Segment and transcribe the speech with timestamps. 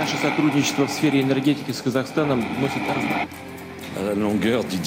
[0.00, 2.80] Наше сотрудничество в сфере энергетики с Казахстаном носит
[3.98, 4.78] à la longueur du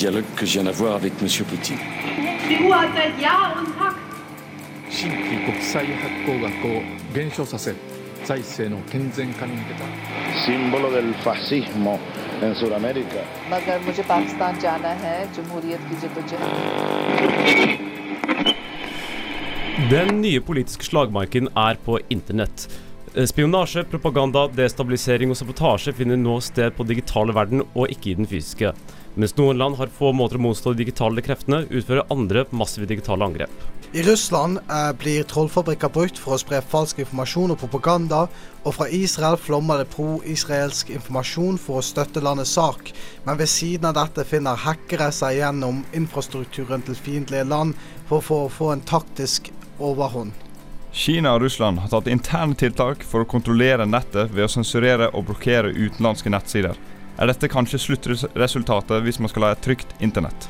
[19.89, 22.69] Den nye politiske slagmarken er på internett.
[23.13, 28.17] Eh, Spionasje, propaganda, destabilisering og sabotasje finner nå sted på digitale verden og ikke i
[28.17, 28.71] den fysiske.
[29.13, 33.27] Mens noen land har få måter å motstå de digitale kreftene, utfører andre massive digitale
[33.27, 33.53] angrep.
[33.93, 38.23] I Russland eh, blir trollfabrikker brukt for å spre falsk informasjon og propaganda,
[38.65, 42.89] og fra Israel flommer det pro-israelsk informasjon for å støtte landets sak.
[43.27, 47.77] Men ved siden av dette finner hackere seg gjennom infrastrukturen til fiendtlige land
[48.09, 50.33] for å få, en taktisk overhånd.
[50.93, 55.25] Kina og Russland har tatt interne tiltak for å kontrollere nettet ved å sensurere og
[55.25, 56.77] blokkere utenlandske nettsider.
[57.17, 60.45] Er dette kanskje sluttresultatet hvis man skal ha et trygt internett?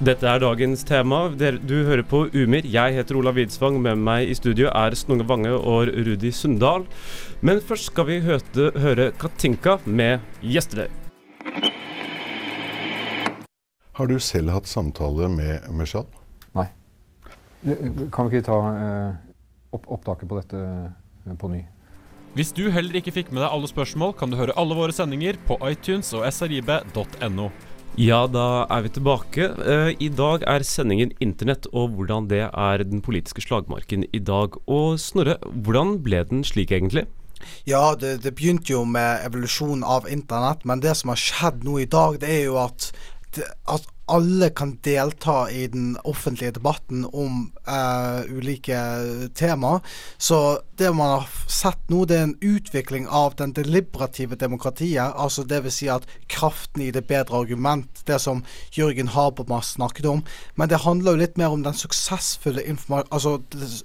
[0.00, 1.26] Dette er dagens tema.
[1.36, 2.64] Du hører på Umir.
[2.64, 3.76] Jeg heter Olav Widsvang.
[3.84, 6.86] Med meg i studio er Snunge Vange og Rudi Sundal.
[7.44, 10.88] Men først skal vi høte, høre Katinka med 'Yesterday'.
[13.92, 16.08] Har du selv hatt samtale med Meshal?
[17.62, 19.31] Kan vi ikke ta eh,
[19.72, 21.62] opp opptaket på dette eh, på ny?
[22.32, 25.36] Hvis du heller ikke fikk med deg alle spørsmål, kan du høre alle våre sendinger
[25.48, 27.50] på iTunes og srib.no.
[28.00, 29.50] Ja, da er vi tilbake.
[29.60, 34.56] Eh, I dag er sendingen Internett og hvordan det er den politiske slagmarken i dag.
[34.64, 37.04] Og Snorre, hvordan ble den slik egentlig?
[37.68, 41.82] Ja, det, det begynte jo med evolusjonen av internett, men det som har skjedd nå
[41.82, 42.88] i dag, det er jo at,
[43.68, 48.78] at alle kan delta i den offentlige debatten om uh, ulike
[49.34, 49.80] tema.
[50.18, 55.14] Så det man har sett nå, det er en utvikling av den deliberative demokratiet.
[55.16, 58.44] Altså vil si at kraften i det bedre argument, det som
[58.76, 60.24] Jørgen Habermas snakket om.
[60.56, 62.64] Men det handler jo litt mer om den suksessfulle
[63.02, 63.38] altså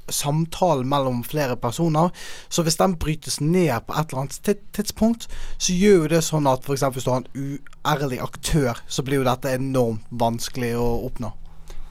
[0.10, 2.12] samtalen mellom flere personer.
[2.50, 6.50] Så hvis den brytes ned på et eller annet tidspunkt, så gjør jo det sånn
[6.50, 6.88] at f.eks.
[6.94, 7.58] hvis du har en
[7.88, 11.32] uærlig aktør, så blir jo dette enormt vanskelig å oppnå.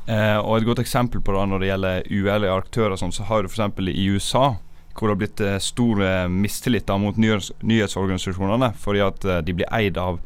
[0.06, 3.42] Eh, og Et godt eksempel på det når det gjelder uærlige aktører, sånn, så har
[3.42, 3.80] du f.eks.
[3.90, 4.56] i USA,
[4.94, 9.56] hvor det har blitt eh, stor eh, mistillit mot nyhets nyhetsorganisasjonene, fordi at eh, de
[9.56, 10.20] blir eid av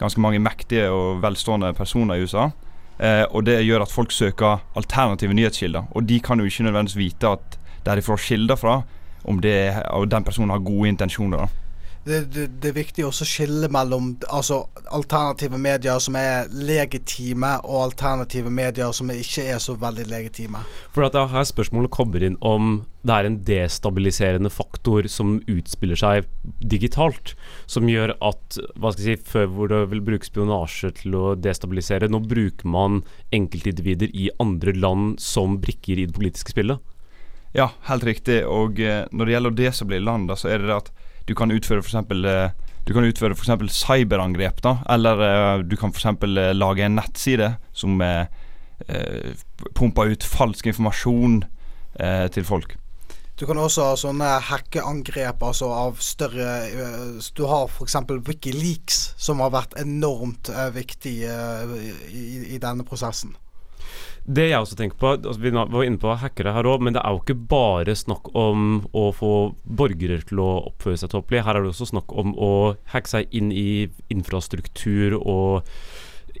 [0.00, 2.50] ganske mange mektige og velstående personer i USA.
[2.98, 6.96] Eh, og Det gjør at folk søker alternative nyhetskilder, og de kan jo ikke nødvendigvis
[6.96, 8.80] vite at der de får kilder fra,
[9.24, 11.44] om det, den personen har gode intensjoner.
[11.44, 11.65] da.
[12.06, 14.60] Det, det, det er viktig også å skille mellom altså,
[14.94, 20.60] alternative medier som er legitime, og alternative medier som ikke er så veldig legitime.
[20.94, 25.98] For at er her spørsmålet kommer inn om det er en destabiliserende faktor som utspiller
[25.98, 26.28] seg
[26.62, 27.34] digitalt,
[27.66, 31.32] som gjør at hva skal jeg si, Før hvor det vil bruke spionasje til å
[31.34, 33.00] destabilisere, nå bruker man
[33.34, 36.78] enkeltindivider i andre land som brikker i det politiske spillet.
[37.56, 38.44] Ja, helt riktig.
[38.46, 40.94] Og eh, når det gjelder å destabilisere land, da, så er det det at
[41.26, 41.98] du kan utføre f.eks.
[41.98, 42.48] Eh,
[42.86, 44.78] du kan utføre for eksempel cyberangrep, da.
[44.94, 46.06] Eller eh, du kan f.eks.
[46.06, 48.26] Eh, lage en nettside som eh,
[48.86, 49.32] eh,
[49.74, 51.40] pumper ut falsk informasjon
[51.98, 52.76] eh, til folk.
[53.36, 56.54] Du kan også ha sånne hackeangrep altså av større
[57.36, 57.98] Du har f.eks.
[58.24, 61.74] Wikileaks, som har vært enormt viktig øh,
[62.08, 62.22] i,
[62.56, 63.34] i denne prosessen.
[64.26, 67.02] Det jeg også tenker på, altså Vi var inne på hackere her òg, men det
[67.04, 69.32] er jo ikke bare snakk om å få
[69.62, 71.44] borgere til å oppføre seg tåpelig.
[71.46, 72.50] Her er det også snakk om å
[72.90, 75.68] hacke seg inn i infrastruktur og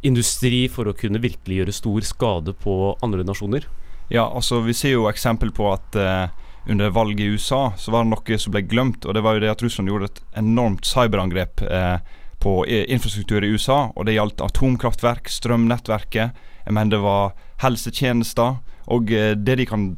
[0.02, 3.70] industri for å kunne virkelig gjøre stor skade på andre nasjoner.
[4.10, 6.26] Ja, altså vi ser jo eksempel på at uh,
[6.66, 9.46] under valget i USA så var det noe som ble glemt, og det var jo
[9.46, 11.98] det at Russland gjorde et enormt cyberangrep uh,
[12.42, 18.56] på infrastruktur i USA, og det gjaldt atomkraftverk, strømnettverket, jeg mener det var helsetjenester,
[18.86, 19.90] og eh, det de kan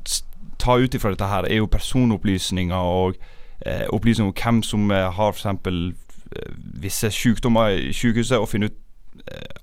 [0.58, 3.16] ta ut ifra dette her, er jo personopplysninger og
[3.66, 5.94] eh, opplysninger om hvem som eh, har f.eks.
[6.82, 8.84] Visse sykdommer i sykehuset, og finne ut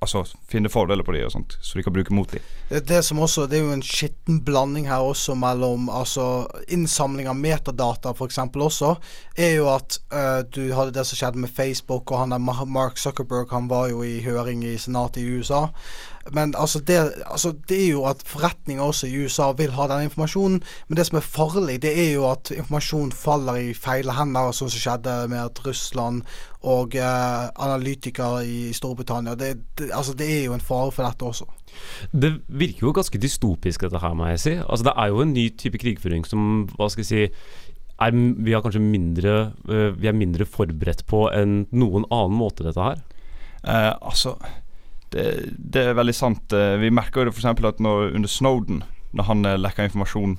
[0.03, 0.21] Altså
[0.51, 2.41] finne fordeler på de og sånt, så de kan bruke mot de.
[2.69, 7.29] Det, det som også, det er jo en skitten blanding her også mellom altså innsamling
[7.31, 8.37] av metadata f.eks.
[8.53, 8.91] også,
[9.37, 12.99] er jo at uh, du hadde det som skjedde med Facebook, og han der Mark
[13.01, 15.65] Zuckerberg han var jo i høring i senatet i USA.
[16.33, 20.07] Men altså det, altså det er jo at forretninger også i USA vil ha den
[20.07, 20.63] informasjonen.
[20.87, 24.71] Men det som er farlig, det er jo at informasjon faller i feile hender, sånn
[24.73, 26.23] som skjedde med at Russland
[26.65, 31.29] og eh, analytikere i Storbritannia det, det, altså det er jo en fare for dette
[31.29, 31.45] også.
[32.09, 34.57] Det virker jo ganske dystopisk, dette her, må jeg si.
[34.63, 37.25] Altså, det er jo en ny type krigføring som hva skal jeg si,
[38.01, 39.33] er, vi har kanskje mindre
[39.71, 43.03] eh, Vi er mindre forberedt på enn noen annen måte, dette her?
[43.63, 44.35] Eh, altså
[45.15, 46.53] det, det er veldig sant.
[46.55, 47.47] Eh, vi merker jo det f.eks.
[47.47, 48.83] at under Snowden,
[49.15, 50.35] når han eh, lekka informasjon,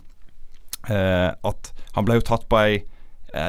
[0.92, 2.82] eh, at han ble jo tatt på ei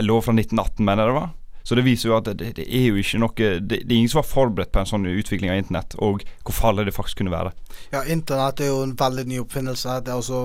[0.04, 1.28] lov fra 1918, mener jeg det var.
[1.68, 4.12] Så det viser jo at det, det er jo ikke noe det, det er ingen
[4.12, 7.34] som var forberedt på en sånn utvikling av internett, og hvor farlig det faktisk kunne
[7.34, 7.52] være.
[7.92, 10.00] Ja, Internett er jo en veldig ny oppfinnelse.
[10.06, 10.40] Det, altså,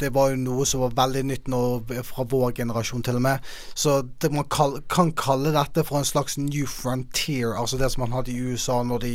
[0.00, 1.60] det, var jo noe som var veldig nytt nå,
[2.06, 3.48] fra vår generasjon til og med.
[3.74, 3.96] Så
[4.32, 8.32] man kal kan kalle dette for en slags new frontier, altså det som man hadde
[8.32, 9.12] i USA når de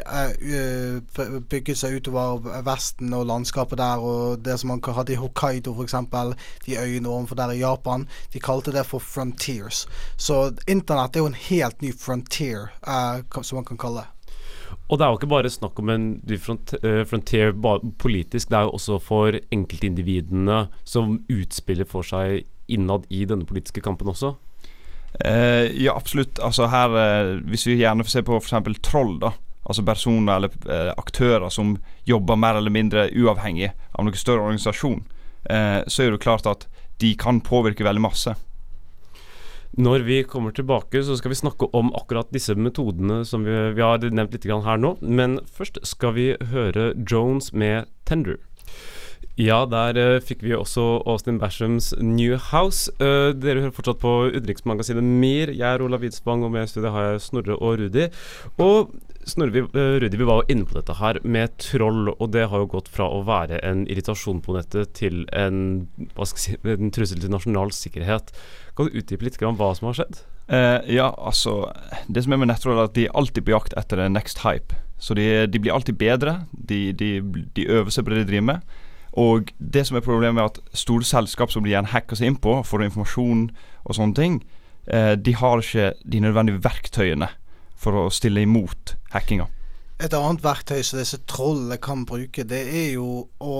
[0.00, 5.74] uh, bygget seg utover Vesten og landskapet der, og det som man hadde i Hokkaido
[5.76, 5.96] f.eks.,
[6.66, 8.06] de øyene ovenfor der i Japan.
[8.32, 9.84] De kalte det for frontiers.
[10.16, 14.12] Så internett er jo en helt ny frontier, uh, som man kan kalle det.
[14.86, 16.06] Og det er jo ikke bare snakk om en
[16.42, 17.54] front, uh, frontier
[17.98, 23.82] politisk, det er jo også for enkeltindividene som utspiller for seg innad i denne politiske
[23.82, 24.36] kampen også.
[25.16, 26.38] Uh, ja, absolutt.
[26.44, 28.80] Altså her, uh, Hvis vi gjerne får se på f.eks.
[28.82, 29.32] troll, da.
[29.66, 31.72] Altså personer eller aktører som
[32.06, 35.00] jobber mer eller mindre uavhengig av noen større organisasjon.
[35.90, 36.68] så er det klart at
[37.02, 38.34] de kan påvirke veldig masse.
[39.76, 43.84] Når vi kommer tilbake, så skal vi snakke om akkurat disse metodene som vi, vi
[43.84, 44.94] har nevnt litt her nå.
[45.04, 48.40] Men først skal vi høre Jones med 'Tender'.
[49.36, 52.88] Ja, der uh, fikk vi også Austin Bashams New House.
[52.96, 55.52] Uh, dere hører fortsatt på utenriksmagasinet MIR.
[55.52, 58.06] Jeg er Olav Widsvang, og med i studio har jeg Snorre og Rudi.
[58.64, 58.94] Og
[59.28, 62.64] Snorre, uh, Rudi, vi var jo inne på dette her med troll, og det har
[62.64, 65.84] jo gått fra å være en irritasjon på nettet til en,
[66.32, 68.32] si, en trussel til nasjonal sikkerhet.
[68.72, 70.24] Kan du utdype litt hva som har skjedd?
[70.46, 71.72] Ja, altså
[72.06, 74.78] Det som er med nettroll, er at de alltid på jakt etter next hype.
[74.96, 76.38] Så de, de blir alltid bedre.
[76.52, 77.20] De, de,
[77.52, 78.76] de, øver seg på det de driver med.
[79.16, 82.38] Og det som er problemet, er at store selskap som de gjerne hacker seg inn
[82.40, 83.48] på får informasjon
[83.84, 84.38] og sånne ting,
[84.92, 87.30] uh, de har ikke de nødvendige verktøyene
[87.76, 89.48] for å stille imot hackinga.
[89.96, 93.56] Et annet verktøy som disse trollene kan bruke, det er jo å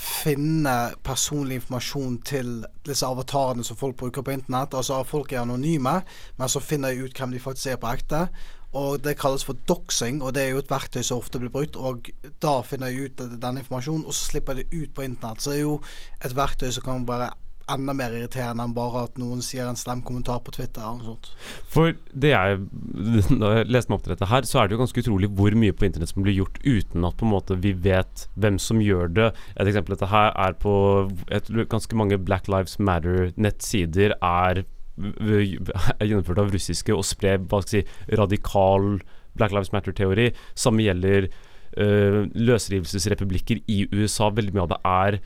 [0.00, 0.74] finne
[1.06, 2.50] personlig informasjon til
[2.86, 4.74] disse avatarene som folk bruker på internett.
[4.74, 6.00] Altså folk er anonyme,
[6.38, 8.26] men så finner de ut hvem de faktisk er på ekte.
[8.74, 11.76] Og Det kalles for doxing, og det er jo et verktøy som ofte blir brukt.
[11.76, 12.10] Og
[12.42, 15.42] da finner jeg ut den informasjonen, og så slipper jeg det ut på internett.
[15.42, 15.80] Så det er jo
[16.24, 17.32] et verktøy som kan være
[17.70, 20.82] enda mer irriterende enn bare at noen sier en slem kommentar på Twitter.
[20.82, 21.30] eller noe sånt.
[21.70, 22.58] For det jeg,
[23.40, 25.56] da jeg leste meg opp til dette her, så er det jo ganske utrolig hvor
[25.58, 28.82] mye på internett som blir gjort uten at på en måte vi vet hvem som
[28.84, 29.30] gjør det.
[29.56, 30.74] Et eksempel dette her er på
[31.32, 34.64] et, ganske mange Black Lives Matter-nettsider er,
[34.98, 37.82] er gjennomført av russiske og sprer si,
[38.14, 38.98] radikal
[39.34, 40.30] Black Lives Matter-teori.
[40.54, 41.28] Samme gjelder
[41.78, 44.30] uh, løsrivelsesrepublikker i USA.
[44.34, 45.18] Veldig mye av det er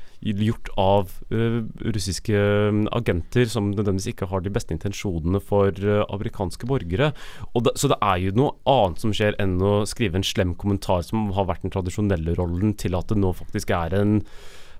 [0.48, 2.32] gjort av uh, russiske
[2.72, 7.12] mm, agenter som nødvendigvis ikke har de beste intensjonene for uh, amerikanske borgere.
[7.52, 11.04] Da, så det er jo noe annet som skjer enn å skrive en slem kommentar
[11.06, 14.22] som har vært den tradisjonelle rollen, til at det nå faktisk er en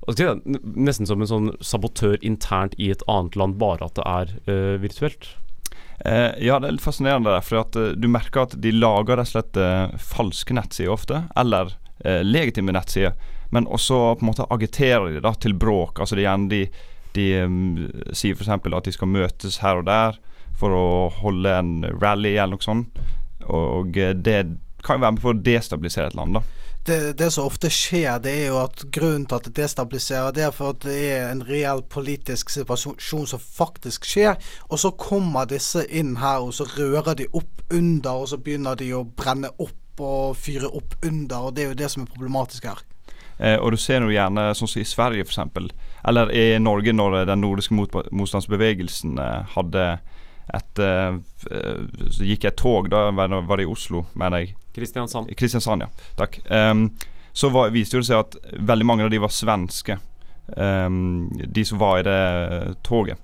[0.07, 5.31] Nesten som en sånn sabotør internt i et annet land, bare at det er virtuelt.
[6.07, 7.35] Eh, ja, det er litt fascinerende.
[7.35, 11.75] Der, for uh, Du merker at de lager rett og slett falske nettsider ofte, eller
[12.23, 13.17] legitime nettsider.
[13.51, 15.99] Men også på en måte agiterer de da til bråk.
[15.99, 16.61] Altså det er gjerne de,
[17.17, 17.57] de um,
[18.15, 18.53] sier f.eks.
[18.55, 20.21] at de skal møtes her og der
[20.59, 20.87] for å
[21.19, 23.01] holde en rally eller noe sånt.
[23.51, 24.39] Og det
[24.87, 26.39] kan jo være med på å destabilisere et land.
[26.39, 26.58] da
[26.89, 30.45] det, det, som ofte skjer, det er jo at grunnen til at det destabiliserer, det
[30.47, 34.39] er for at det er en reell politisk situasjon som faktisk skjer.
[34.69, 38.79] Og så kommer disse inn her, og så rører de opp under, og så begynner
[38.81, 41.49] de å brenne opp og fyre opp under.
[41.49, 42.85] Og det er jo det som er problematisk her.
[43.39, 45.75] Eh, og du ser jo gjerne sånn som i Sverige f.eks.,
[46.09, 49.91] eller i Norge når den nordiske motstandsbevegelsen eh, hadde
[50.55, 51.19] et uh,
[52.11, 55.31] Så gikk jeg tog, da var det i Oslo, mener jeg Kristiansand.
[55.37, 55.89] Kristiansand, ja.
[56.15, 56.39] Takk.
[56.51, 56.91] Um,
[57.33, 58.37] så var, viste det seg at
[58.69, 59.99] veldig mange av de var svenske,
[60.55, 63.19] um, de som var i det toget.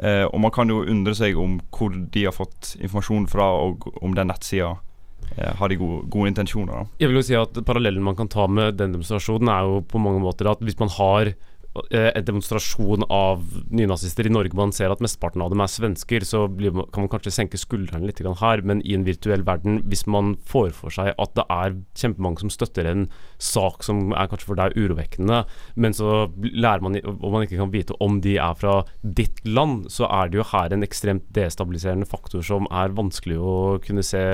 [0.00, 3.84] Uh, og man kan jo undre seg om hvor de har fått informasjon fra, og
[4.00, 6.72] om den nettsida uh, har de gode, gode, intensjoner.
[6.72, 7.02] Da.
[7.04, 10.02] Jeg vil jo si at Parallellen man kan ta med den demonstrasjonen, er jo på
[10.02, 13.42] mange måter at hvis man har Eh, en demonstrasjon av
[13.74, 14.54] nynazister i Norge.
[14.54, 18.06] Man ser at mesteparten av dem er svensker, så man, kan man kanskje senke skuldrene
[18.06, 21.76] litt her, men i en virtuell verden, hvis man får for seg at det er
[21.98, 23.08] kjempemange som støtter en
[23.42, 25.42] sak som er kanskje for deg urovekkende,
[25.74, 29.88] men så lærer man og man ikke kan vite om de er fra ditt land,
[29.92, 34.24] så er det jo her en ekstremt destabiliserende faktor som er vanskelig å kunne se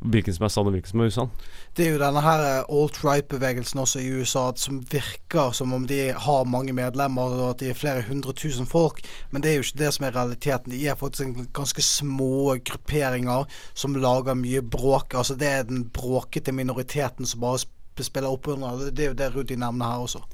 [0.00, 1.30] hvilken som er sann og hvilken som er usann.
[1.76, 6.00] Det er jo denne her eh, alt-right-bevegelsen også i USA som virker som om de
[6.26, 9.66] har mange medlemmer og at de er flere hundre tusen folk, men det er jo
[9.66, 10.72] ikke det som er realiteten.
[10.72, 15.14] De er faktisk ganske små grupperinger som lager mye bråk.
[15.14, 17.64] Altså Det er den bråkete minoriteten som bare
[18.04, 18.90] spiller opp under.
[18.90, 20.24] Det er jo det Rudi nevner her også.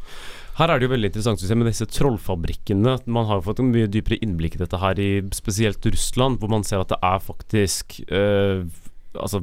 [0.59, 2.99] Her er det jo veldig interessant å se med disse trollfabrikkene.
[3.09, 6.53] Man har jo fått en mye dypere innblikk i dette her i spesielt Russland, hvor
[6.53, 8.67] man ser at det er faktisk øh,
[9.15, 9.43] altså,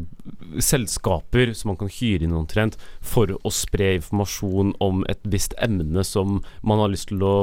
[0.63, 6.03] selskaper som man kan hyre inn omtrent for å spre informasjon om et visst emne
[6.07, 7.35] som man har lyst til å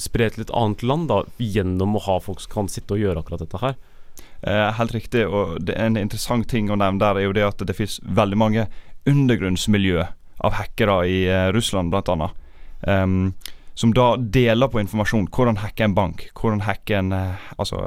[0.00, 3.24] spre til et annet land, da, gjennom å ha folk som kan sitte og gjøre
[3.24, 3.78] akkurat dette her.
[4.42, 5.26] Eh, helt riktig.
[5.26, 8.38] og det En interessant ting å nevne der er jo det at det finnes veldig
[8.40, 8.66] mange
[9.08, 10.04] undergrunnsmiljø
[10.40, 12.36] av hackere i eh, Russland, annet.
[12.80, 13.34] Um,
[13.74, 15.28] som da deler på informasjon.
[15.32, 17.80] Hvordan hacke en bank, hvordan hacke en eh, altså,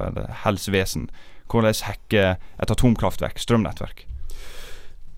[0.44, 1.10] helsevesen.
[1.52, 4.08] Hvordan hacke et atomkraftverk, strømnettverk.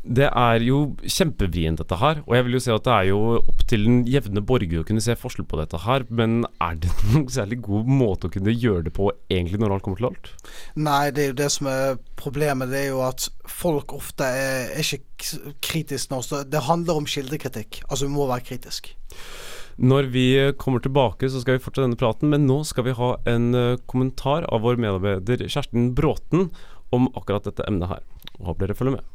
[0.05, 2.19] Det er jo kjempevrient, dette her.
[2.27, 4.85] Og jeg vil jo si at det er jo opp til den jevne borger å
[4.85, 6.05] kunne se forskjell på dette her.
[6.13, 9.87] Men er det noen særlig god måte å kunne gjøre det på, egentlig, når alt
[9.87, 10.29] kommer til alt?
[10.77, 12.69] Nei, det er jo det som er problemet.
[12.69, 16.21] Det er jo at folk ofte er, er ikke kritiske nå.
[16.53, 17.81] Det handler om kildekritikk.
[17.89, 18.93] Altså, vi må være kritisk.
[19.75, 20.27] Når vi
[20.61, 23.81] kommer tilbake, så skal vi fortsette denne praten, men nå skal vi ha en uh,
[23.91, 26.47] kommentar av vår medarbeider Kjersten Bråten
[26.95, 28.05] om akkurat dette emnet her.
[28.39, 29.14] Håper dere følger med.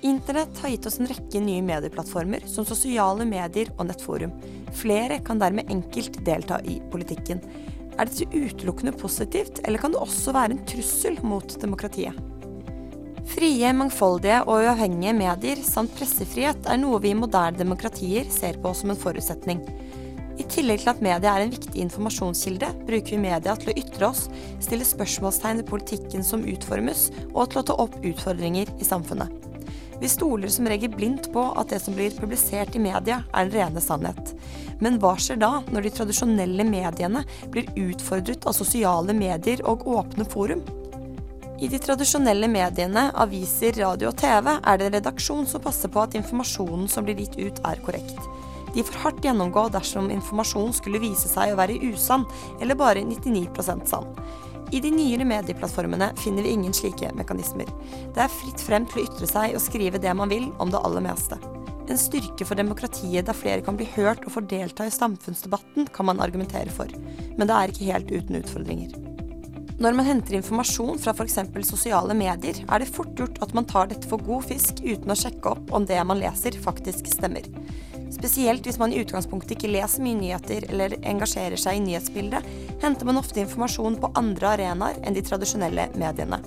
[0.00, 4.30] Internett har gitt oss en rekke nye medieplattformer, som sosiale medier og nettforum.
[4.78, 7.40] Flere kan dermed enkelt delta i politikken.
[7.98, 12.14] Er dette utelukkende positivt, eller kan det også være en trussel mot demokratiet?
[13.28, 18.72] Frie, mangfoldige og uavhengige medier samt pressefrihet er noe vi i moderne demokratier ser på
[18.78, 19.66] som en forutsetning.
[20.38, 24.12] I tillegg til at media er en viktig informasjonskilde, bruker vi media til å ytre
[24.12, 24.28] oss,
[24.62, 29.34] stille spørsmålstegn ved politikken som utformes, og til å ta opp utfordringer i samfunnet.
[30.00, 33.54] Vi stoler som regel blindt på at det som blir publisert i media, er den
[33.56, 34.34] rene sannhet.
[34.78, 40.26] Men hva skjer da, når de tradisjonelle mediene blir utfordret av sosiale medier og åpne
[40.30, 40.62] forum?
[41.58, 46.04] I de tradisjonelle mediene, aviser, radio og TV, er det en redaksjon som passer på
[46.04, 48.20] at informasjonen som blir gitt ut, er korrekt.
[48.76, 52.28] De får hardt gjennomgå dersom informasjon skulle vise seg å være usann,
[52.62, 54.06] eller bare 99% sann.
[54.72, 57.70] I de nyere medieplattformene finner vi ingen slike mekanismer.
[58.14, 60.82] Det er fritt frem til å ytre seg og skrive det man vil om det
[60.84, 61.38] aller meste.
[61.88, 66.10] En styrke for demokratiet der flere kan bli hørt og få delta i samfunnsdebatten, kan
[66.10, 66.92] man argumentere for,
[67.38, 68.92] men det er ikke helt uten utfordringer.
[69.78, 71.38] Når man henter informasjon fra f.eks.
[71.64, 75.16] sosiale medier, er det fort gjort at man tar dette for god fisk uten å
[75.16, 77.46] sjekke opp om det man leser, faktisk stemmer.
[78.14, 82.46] Spesielt hvis man i utgangspunktet ikke leser mye nyheter eller engasjerer seg i nyhetsbildet,
[82.82, 86.40] henter man ofte informasjon på andre arenaer enn de tradisjonelle mediene.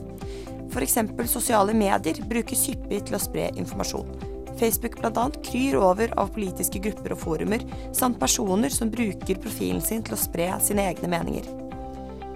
[0.72, 0.98] F.eks.
[1.30, 4.30] sosiale medier brukes hyppig til å spre informasjon.
[4.62, 5.25] Facebook bl.a.
[5.44, 7.65] kryr over av politiske grupper og forumer,
[7.98, 11.61] samt personer som bruker profilen sin til å spre sine egne meninger.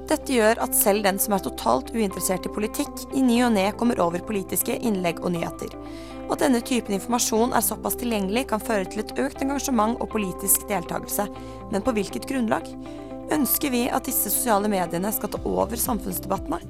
[0.06, 3.66] Dette gjør at selv den som er totalt uinteressert i politikk, i ny og ne
[3.78, 5.72] kommer over politiske innlegg og nyheter.
[6.30, 10.68] At denne typen informasjon er såpass tilgjengelig, kan føre til et økt engasjement og politisk
[10.70, 11.26] deltakelse.
[11.74, 12.70] Men på hvilket grunnlag?
[13.34, 16.62] Ønsker vi at disse sosiale mediene skal ta over samfunnsdebattene?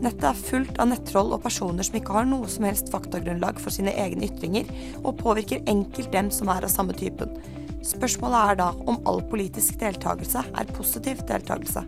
[0.00, 3.74] Nettet er fullt av nettroll og personer som ikke har noe som helst faktagrunnlag for
[3.74, 4.68] sine egne ytringer,
[5.02, 7.36] og påvirker enkelt dem som er av samme typen.
[7.84, 11.84] Spørsmålet er da om all politisk deltakelse er positiv deltakelse.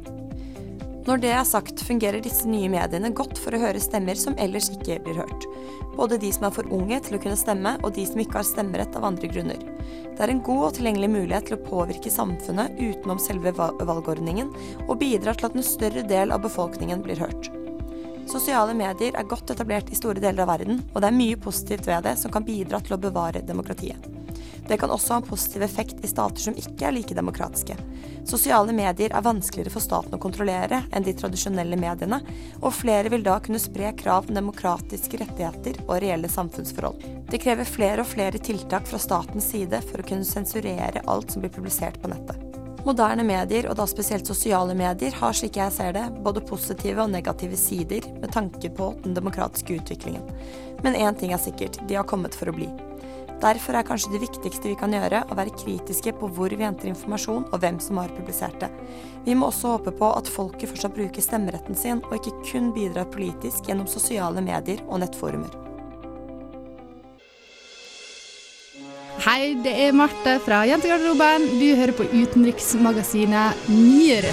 [1.10, 4.68] Når det er sagt, fungerer disse nye mediene godt for å høre stemmer som ellers
[4.70, 5.46] ikke blir hørt.
[5.96, 8.46] Både de som er for unge til å kunne stemme, og de som ikke har
[8.46, 9.64] stemmerett av andre grunner.
[10.06, 14.54] Det er en god og tilgjengelig mulighet til å påvirke samfunnet utenom selve valgordningen,
[14.86, 17.50] og bidrar til at en større del av befolkningen blir hørt.
[18.30, 21.90] Sosiale medier er godt etablert i store deler av verden, og det er mye positivt
[21.90, 24.06] ved det som kan bidra til å bevare demokratiet.
[24.70, 27.74] Det kan også ha en positiv effekt i stater som ikke er like demokratiske.
[28.30, 32.20] Sosiale medier er vanskeligere for staten å kontrollere enn de tradisjonelle mediene,
[32.60, 37.02] og flere vil da kunne spre krav om demokratiske rettigheter og reelle samfunnsforhold.
[37.32, 41.42] Det krever flere og flere tiltak fra statens side for å kunne sensurere alt som
[41.42, 42.38] blir publisert på nettet.
[42.86, 47.10] Moderne medier, og da spesielt sosiale medier, har slik jeg ser det, både positive og
[47.10, 50.30] negative sider med tanke på den demokratiske utviklingen.
[50.86, 52.70] Men én ting er sikkert, de har kommet for å bli.
[53.40, 56.90] Derfor er kanskje det viktigste vi kan gjøre å være kritiske på hvor vi henter
[56.90, 58.68] informasjon og hvem som har publisert det.
[59.24, 63.08] Vi må også håpe på at folket fortsatt bruker stemmeretten sin, og ikke kun bidrar
[63.08, 65.56] politisk gjennom sosiale medier og nettforumer.
[69.24, 71.48] Hei, det er Marte fra Jentegarderoben.
[71.60, 74.32] Du hører på utenriksmagasinet Nyere.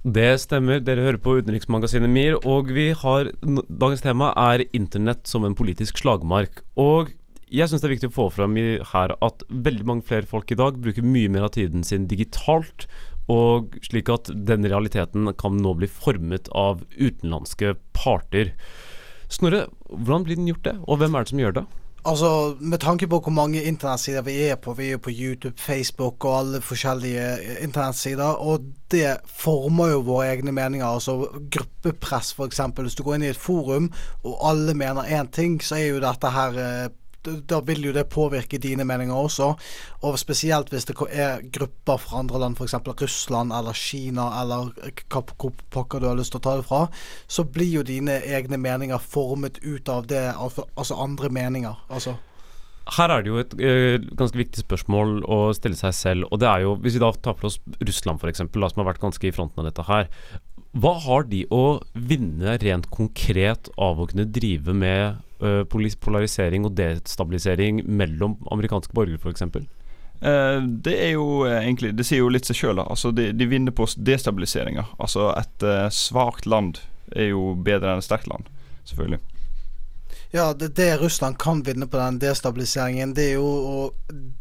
[0.00, 0.80] Det stemmer.
[0.80, 6.00] Dere hører på utenriksmagasinet MIR, og vi har Dagens tema er internett som en politisk
[6.00, 6.62] slagmark.
[6.80, 7.10] Og
[7.52, 10.56] jeg syns det er viktig å få fram her at veldig mange flere folk i
[10.56, 12.86] dag bruker mye mer av tiden sin digitalt,
[13.28, 18.54] og slik at den realiteten kan nå bli formet av utenlandske parter.
[19.28, 21.66] Snorre, hvordan blir den gjort det, og hvem er det som gjør det?
[22.04, 26.24] Altså, Med tanke på hvor mange internettsider vi er på, vi er på YouTube, Facebook
[26.24, 30.86] og alle forskjellige eh, internettsider, og det former jo våre egne meninger.
[30.86, 32.60] Altså gruppepress, f.eks.
[32.80, 33.90] Hvis du går inn i et forum
[34.24, 36.88] og alle mener én ting, så er jo dette her eh,
[37.22, 39.50] da vil jo det påvirke dine meninger også.
[40.06, 42.78] Og spesielt hvis det er grupper fra andre land, f.eks.
[43.02, 44.72] Russland eller Kina eller
[45.10, 45.22] hva
[45.70, 46.86] pokker du har lyst til å ta det fra,
[47.28, 51.86] så blir jo dine egne meninger formet ut av det, altså andre meninger.
[51.88, 52.16] altså
[52.96, 56.28] her er det jo et uh, ganske viktig spørsmål å stille seg selv.
[56.30, 59.02] og det er jo, Hvis vi da tar for oss Russland f.eks., som har vært
[59.02, 60.08] ganske i fronten av dette her.
[60.70, 67.80] Hva har de å vinne rent konkret av å kunne drive med polarisering og destabilisering
[67.88, 69.42] mellom amerikanske borgere, f.eks.?
[70.20, 72.82] Uh, det er jo uh, egentlig Det sier jo litt seg sjøl.
[72.82, 74.84] Altså, de, de, vinner på destabiliseringa.
[75.00, 76.82] Altså, et uh, svakt land
[77.16, 78.50] er jo bedre enn et sterkt land,
[78.84, 79.22] selvfølgelig.
[80.30, 83.78] Ja, det, det, Russland kan vinne på den destabiliseringen, det er jo å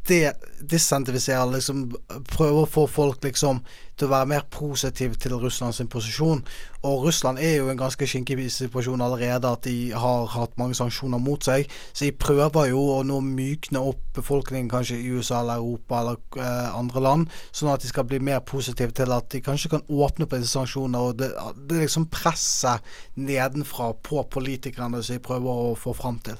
[0.05, 0.19] de
[0.61, 1.85] disincentivisere, liksom
[2.29, 3.61] prøve å få folk liksom
[3.99, 6.41] til å være mer positive til Russlands posisjon.
[6.87, 11.19] Og Russland er jo en ganske skinkig situasjon allerede, at de har hatt mange sanksjoner
[11.19, 11.67] mot seg.
[11.91, 16.39] Så de prøver jo å nå mykne opp befolkningen kanskje i USA eller Europa eller
[16.39, 19.83] eh, andre land, sånn at de skal bli mer positive til at de kanskje kan
[19.91, 21.03] åpne på disse sanksjonene.
[21.03, 21.33] Og det,
[21.67, 22.85] det liksom presset
[23.19, 26.39] nedenfra på politikerne som de prøver å få fram til.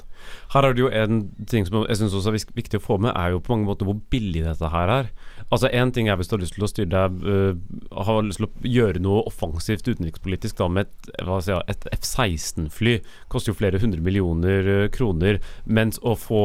[0.53, 3.13] Her er det jo en ting som jeg syns også er viktig å få med,
[3.15, 5.11] er jo på mange måter hvor billig dette her er.
[5.50, 8.41] Altså Én ting er hvis du har lyst til å styre deg uh, Har lyst
[8.41, 11.11] til å gjøre noe offensivt utenrikspolitisk da med et,
[11.46, 12.96] si, et F-16-fly.
[13.33, 15.41] Koster jo flere hundre millioner uh, kroner.
[15.65, 16.44] Mens å få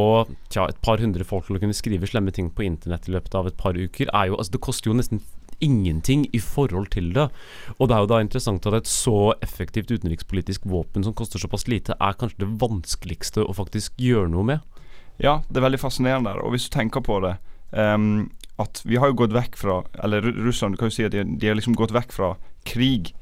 [0.49, 3.37] tja, et par hundre folk til å kunne skrive slemme ting på internett i løpet
[3.37, 5.21] av et par uker, er jo altså Det koster jo nesten
[5.65, 7.29] ingenting i forhold til det.
[7.79, 11.67] Og det er jo da interessant at et så effektivt utenrikspolitisk våpen som koster såpass
[11.71, 14.81] lite, er kanskje det vanskeligste å faktisk gjøre noe med.
[15.23, 16.35] Ja, det er veldig fascinerende.
[16.43, 17.37] Og hvis du tenker på det
[17.71, 21.15] um, At vi har jo gått vekk fra Eller Russland, du kan jo si at
[21.15, 22.33] de, de har liksom gått vekk fra
[22.67, 23.13] krig.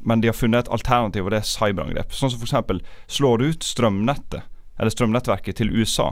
[0.00, 2.14] Men de har funnet et alternativ, og det er cyberangrep.
[2.16, 2.82] Sånn som f.eks.
[3.06, 4.48] slår du ut strømnettet,
[4.80, 6.08] eller strømnettverket til USA,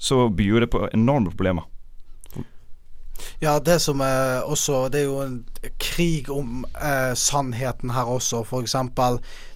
[0.00, 1.66] så byr det på enorme problemer.
[3.40, 5.44] Ja, det som er også Det er jo en
[5.80, 8.42] krig om eh, sannheten her også.
[8.44, 8.76] F.eks.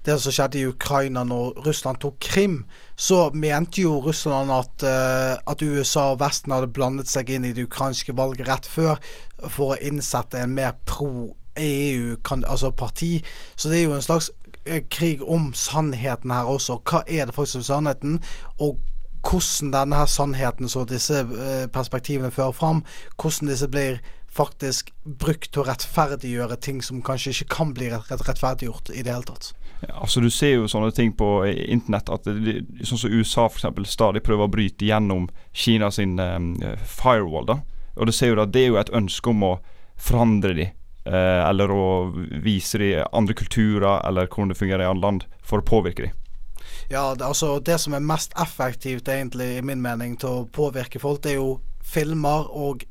[0.04, 2.64] det som skjedde i Ukraina når Russland tok Krim.
[2.96, 7.52] Så mente jo Russland at, eh, at USA og Vesten hadde blandet seg inn i
[7.52, 9.00] det ukrainske valget rett før
[9.48, 13.18] for å innsette en mer pro-EU altså parti.
[13.56, 14.30] Så det er jo en slags
[14.64, 16.80] eh, krig om sannheten her også.
[16.84, 18.20] Hva er det faktisk om sannheten?
[18.58, 18.78] Og
[19.24, 22.84] hvordan denne her sannheten som disse eh, perspektivene fører fram,
[23.20, 24.00] hvordan disse blir
[24.34, 29.28] faktisk brukt til å rettferdiggjøre ting som kanskje ikke kan bli rettferdiggjort i det hele
[29.28, 29.52] tatt.
[29.90, 33.86] Altså Du ser jo sånne ting på internett, at det, sånn som USA for eksempel,
[33.86, 37.46] stadig prøver å bryte gjennom Kina sin um, firewall.
[37.46, 37.60] da,
[37.94, 39.54] og du ser jo da, Det er jo et ønske om å
[40.00, 40.66] forandre de,
[41.06, 41.86] eh, eller å
[42.42, 46.12] vise de andre kulturer, eller hvordan det fungerer i andre land, for å påvirke de.
[46.90, 51.00] Ja, det, altså det som er mest effektivt, egentlig, i min mening, til å påvirke
[51.00, 52.84] folk, det er jo filmer og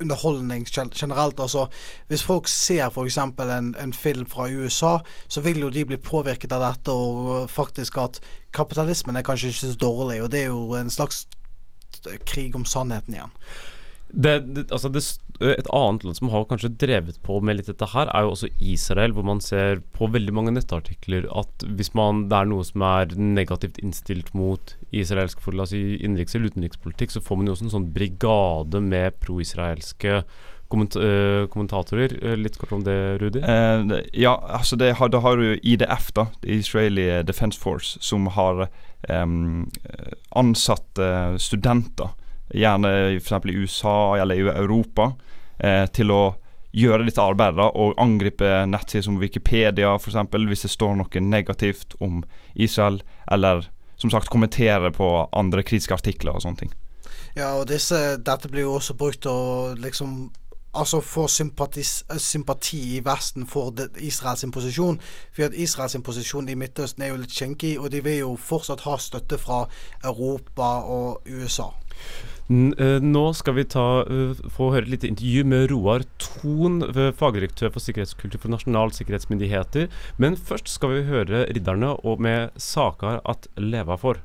[0.00, 1.40] underholdning generelt.
[1.40, 1.66] Altså,
[2.08, 3.18] hvis folk ser f.eks.
[3.18, 7.98] En, en film fra USA, så vil jo de bli påvirket av dette, og faktisk
[8.00, 8.20] at
[8.56, 10.22] kapitalismen er kanskje ikke så dårlig.
[10.22, 11.26] Og det er jo en slags
[12.26, 13.36] krig om sannheten igjen.
[14.12, 15.02] Det, det, altså det,
[15.40, 18.50] et annet land som har kanskje drevet på med litt dette her, er jo også
[18.58, 22.84] Israel, hvor man ser på veldig mange nettartikler at hvis man, det er noe som
[22.86, 27.48] er negativt innstilt mot israelsk for, la oss si, innenriks- eller utenrikspolitikk, så får man
[27.48, 30.22] jo også en sånn brigade med pro-israelske
[30.70, 30.94] komment
[31.50, 32.12] kommentatorer.
[32.38, 33.40] Litt kort om det, Rudi?
[33.42, 38.68] Uh, ja, altså det, da har du IDF, da, Israeli Defense Force, som har
[39.08, 39.66] um,
[40.38, 41.02] ansatt
[41.42, 42.14] studenter
[42.54, 43.32] gjerne f.eks.
[43.46, 45.12] i USA eller i Europa,
[45.58, 46.22] eh, til å
[46.70, 50.18] gjøre dette arbeidet og angripe nettsider som Wikipedia f.eks.
[50.30, 52.22] hvis det står noe negativt om
[52.54, 53.66] Israel, eller
[54.00, 56.76] som sagt kommentere på andre kritiske artikler og sånne ting.
[57.36, 60.30] Ja, og disse, dette blir jo også brukt å liksom
[60.74, 65.00] Altså få sympati i Vesten for det, Israels posisjon.
[65.34, 68.84] For at Israels posisjon i Midtøsten er jo litt kinkig, og de vil jo fortsatt
[68.86, 69.64] ha støtte fra
[70.04, 71.72] Europa og USA.
[72.50, 76.80] Eh, nå skal vi ta, uh, få høre et lite intervju med Roar Thon,
[77.18, 79.86] fagdirektør for sikkerhetskultur for Nasjonal sikkerhetsmyndigheter.
[80.18, 84.22] Men først skal vi høre ridderne og med saker at leva for.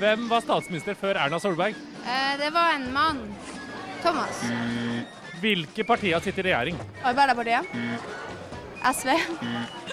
[0.00, 1.76] Hvem var statsminister før Erna Solberg?
[2.04, 3.26] Eh, det var en mann.
[4.02, 5.20] Thomas.
[5.42, 6.76] Hvilke partier sitter i regjering?
[7.02, 7.66] Arbeiderpartiet.
[8.92, 9.08] SV.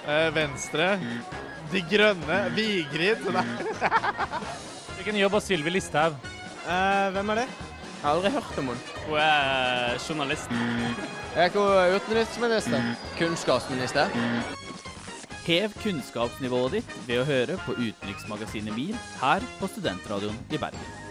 [0.06, 0.92] Eh, Venstre.
[1.72, 2.38] De Grønne.
[2.54, 3.26] Vigrid.
[4.94, 6.14] Hvilken jobb har Sylvi Listhaug?
[7.10, 7.48] hvem er det?
[8.00, 8.96] Jeg har aldri hørt om henne.
[9.08, 10.54] Hun er journalist.
[11.34, 12.90] Jeg er ikke utenriksminister.
[13.18, 14.14] Kunnskapsminister.
[15.44, 21.09] Hev kunnskapsnivået ditt ved å høre på utenriksmagasinet MIR her på Studentradioen i Bergen.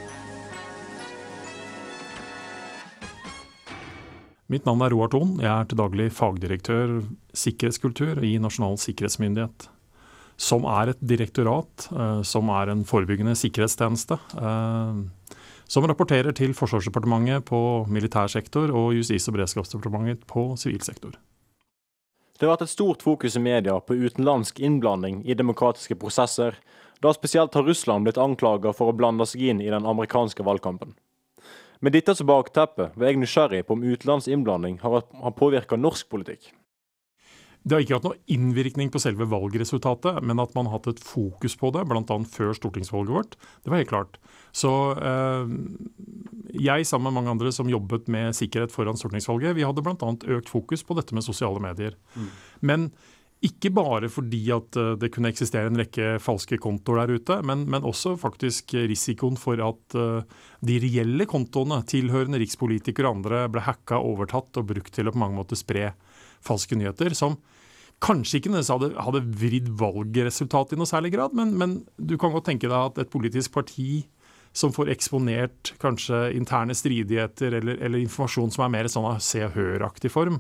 [4.50, 5.36] Mitt navn er Roar Thon.
[5.44, 6.96] Jeg er til daglig fagdirektør
[7.38, 9.68] sikkerhetskultur i Nasjonal sikkerhetsmyndighet.
[10.42, 14.18] Som er et direktorat, eh, som er en forebyggende sikkerhetstjeneste.
[14.38, 21.12] eh, Som rapporterer til Forsvarsdepartementet på militær sektor og Justis- og beredskapsdepartementet på sivil sektor.
[22.40, 26.56] Det har vært et stort fokus i media på utenlandsk innblanding i demokratiske prosesser,
[27.02, 30.96] da spesielt har Russland blitt anklaget for å blande seg inn i den amerikanske valgkampen.
[31.80, 36.10] Med dette som bakteppe var jeg nysgjerrig på om utenlands innblanding har, har påvirka norsk
[36.12, 36.52] politikk.
[37.60, 41.02] Det har ikke hatt noe innvirkning på selve valgresultatet, men at man har hatt et
[41.04, 42.18] fokus på det, bl.a.
[42.32, 44.20] før stortingsvalget vårt, det var helt klart.
[44.56, 45.52] Så eh,
[46.56, 50.12] jeg, sammen med mange andre som jobbet med sikkerhet foran stortingsvalget, vi hadde bl.a.
[50.40, 52.00] økt fokus på dette med sosiale medier.
[52.16, 52.30] Mm.
[52.72, 52.88] Men
[53.46, 57.64] ikke bare fordi at eh, det kunne eksistere en rekke falske kontoer der ute, men,
[57.72, 60.26] men også faktisk risikoen for at uh,
[60.66, 65.22] de reelle kontoene tilhørende rikspolitikere og andre ble hacka, overtatt og brukt til å på
[65.24, 65.94] mange måter spre
[66.44, 67.16] falske nyheter.
[67.16, 67.40] som
[68.04, 72.48] kanskje ikke hadde, hadde vridd valgresultatet i noe særlig grad, men, men du kan godt
[72.52, 74.06] tenke deg at et politisk parti
[74.56, 79.54] som får eksponert kanskje interne stridigheter eller, eller informasjon som er mer sånn Se og
[79.58, 80.40] Hør-aktig form,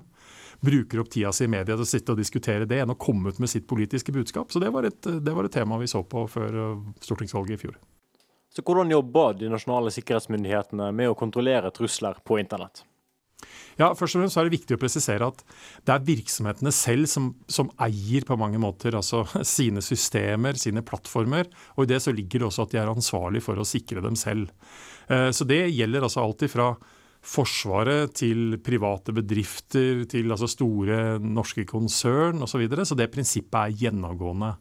[0.59, 3.31] bruker opp tida si i media til å sitte og diskutere det enn å komme
[3.31, 4.51] ut med sitt politiske budskap.
[4.51, 7.61] Så det var et, det var et tema vi så på før uh, stortingsvalget i
[7.63, 7.79] fjor.
[8.49, 12.83] Så hvordan jobber de nasjonale sikkerhetsmyndighetene med å kontrollere trusler på internett?
[13.79, 15.43] Ja, først og fremst er det viktig å presisere at
[15.87, 21.47] det er virksomhetene selv som, som, eier på mange måter altså sine systemer, sine plattformer.
[21.77, 24.19] Og i det så ligger det også at de er ansvarlig for å sikre dem
[24.19, 24.51] selv.
[25.07, 26.73] Eh, så det gjelder altså alltid fra
[27.19, 32.53] Forsvaret til private bedrifter, til altså store norske konsern osv.
[32.53, 32.85] Så, videre.
[32.87, 34.53] så det prinsippet er gjennomgående.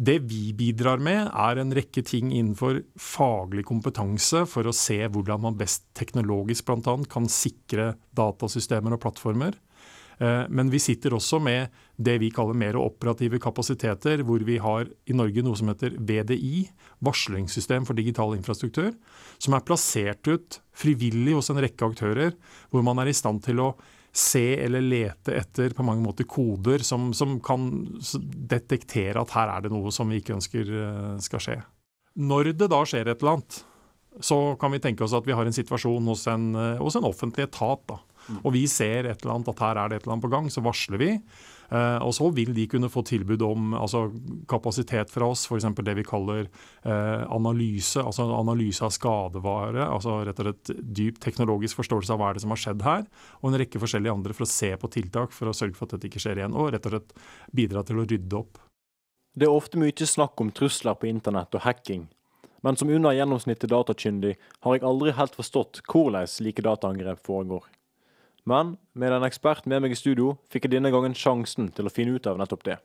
[0.00, 5.42] Det vi bidrar med, er en rekke ting innenfor faglig kompetanse for å se hvordan
[5.44, 6.94] man best teknologisk bl.a.
[7.10, 9.58] kan sikre datasystemer og plattformer.
[10.20, 14.88] Eh, men vi sitter også med det vi kaller mer operative kapasiteter, hvor vi har
[15.08, 16.66] i Norge noe som heter VDI,
[17.04, 18.92] varslingssystem for digital infrastruktur,
[19.40, 22.36] som er plassert ut frivillig hos en rekke aktører,
[22.68, 23.72] hvor man er i stand til å
[24.10, 27.68] se eller lete etter på mange måter koder som, som kan
[28.50, 31.58] detektere at her er det noe som vi ikke ønsker eh, skal skje.
[32.20, 33.60] Når det da skjer et eller annet,
[34.18, 37.06] så kan vi tenke oss at vi har en situasjon hos en, eh, hos en
[37.06, 37.86] offentlig etat.
[37.86, 38.00] da,
[38.42, 40.50] og vi ser et eller annet at her er det et eller annet på gang,
[40.52, 41.10] så varsler vi.
[41.70, 44.08] Uh, og så vil de kunne få tilbud om altså,
[44.50, 45.68] kapasitet fra oss, f.eks.
[45.86, 46.48] det vi kaller
[46.82, 48.02] uh, analyse.
[48.02, 49.86] Altså analyse av skadevare.
[49.86, 53.06] altså rett og slett dyp teknologisk forståelse av hva er det som har skjedd her.
[53.40, 55.96] Og en rekke forskjellige andre for å se på tiltak for å sørge for at
[55.96, 56.58] dette ikke skjer igjen.
[56.58, 57.14] Og rett og slett
[57.54, 58.58] bidra til å rydde opp.
[59.38, 62.08] Det er ofte mye snakk om trusler på internett og hacking.
[62.66, 64.34] Men som under gjennomsnittet datakyndig
[64.66, 67.62] har jeg aldri helt forstått hvordan slike dataangrep foregår.
[68.50, 71.92] Men med en ekspert med meg i studio fikk jeg denne gangen sjansen til å
[71.94, 72.80] finne ut av nettopp det.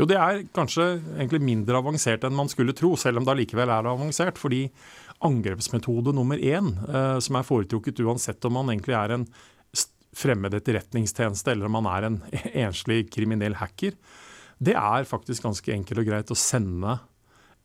[0.00, 3.68] Jo, det er kanskje egentlig mindre avansert enn man skulle tro, selv om det allikevel
[3.68, 4.38] er avansert.
[4.40, 4.62] Fordi
[5.26, 9.26] angrepsmetode nummer én, eh, som er foretrukket uansett om man egentlig er en
[10.16, 12.18] fremmed etterretningstjeneste eller om man er en
[12.66, 13.94] enslig kriminell hacker,
[14.60, 16.98] det er faktisk ganske enkelt og greit å sende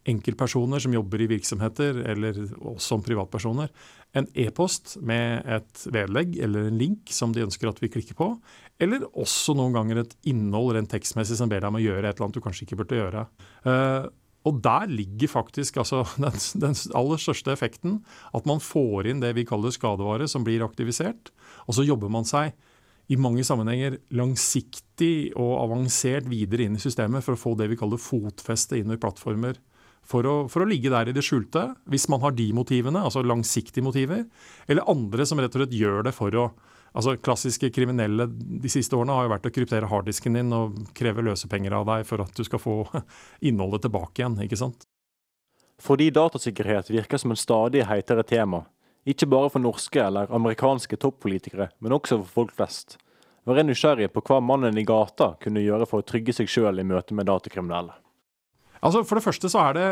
[0.05, 2.37] enkeltpersoner som jobber i virksomheter, eller
[2.81, 3.71] som privatpersoner,
[4.15, 8.29] en e-post med et vedlegg eller en link som de ønsker at vi klikker på.
[8.81, 12.13] Eller også noen ganger et innhold rent tekstmessig som ber deg om å gjøre et
[12.15, 13.25] eller annet du kanskje ikke burde gjøre.
[13.65, 14.07] Uh,
[14.45, 17.99] og der ligger faktisk altså, den, den, aller største effekten.
[18.37, 21.33] At man får inn det vi kaller skadevare, som blir aktivisert.
[21.65, 22.53] Og så jobber man seg
[23.11, 27.77] i mange sammenhenger langsiktig og avansert videre inn i systemet for å få det vi
[27.77, 29.59] kaller fotfeste inn i plattformer.
[30.05, 33.23] For å, for å, ligge der i det skjulte, hvis man har de motivene, altså
[33.25, 34.25] langsiktige motiver.
[34.69, 36.49] Eller andre som rett og slett gjør det for å
[36.95, 41.25] Altså Klassiske kriminelle de siste årene har jo vært å kryptere harddisken din og kreve
[41.27, 42.75] løsepenger av deg for at du skal få
[43.49, 44.37] innholdet tilbake igjen.
[44.45, 44.85] ikke sant?
[45.83, 48.63] Fordi datasikkerhet virker som en stadig heitere tema,
[49.03, 52.95] ikke bare for norske eller amerikanske toppolitikere, men også for folk flest,
[53.45, 56.79] var jeg nysgjerrig på hva mannen i gata kunne gjøre for å trygge seg sjøl
[56.79, 57.93] i møte med datakriminelle.
[58.81, 59.87] Altså For det første så er det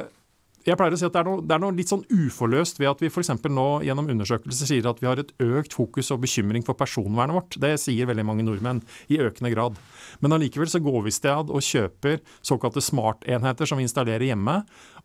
[0.63, 2.87] jeg pleier å si at det er, noe, det er noe litt sånn uforløst ved
[2.87, 3.33] at vi f.eks.
[3.51, 7.57] nå gjennom undersøkelser sier at vi har et økt fokus og bekymring for personvernet vårt.
[7.59, 8.79] Det sier veldig mange nordmenn
[9.11, 9.75] i økende grad.
[10.23, 14.61] Men allikevel så går vi i sted og kjøper såkalte smartenheter som vi installerer hjemme,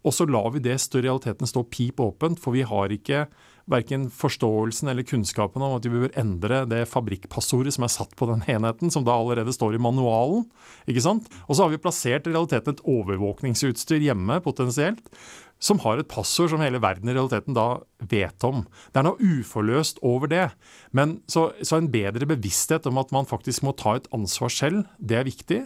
[0.07, 3.27] og så lar vi det større realiteten stå pip åpent, for vi har ikke
[3.71, 8.29] verken forståelsen eller kunnskapen om at vi bør endre det fabrikkpassordet som er satt på
[8.31, 10.47] den enheten, som da allerede står i manualen.
[10.89, 11.29] ikke sant?
[11.47, 15.13] Og så har vi plassert i realiteten et overvåkningsutstyr hjemme, potensielt,
[15.59, 18.63] som har et passord som hele verden i realiteten da vet om.
[18.93, 20.47] Det er noe uforløst over det.
[20.95, 24.87] Men så, så en bedre bevissthet om at man faktisk må ta et ansvar selv,
[25.03, 25.65] det er viktig.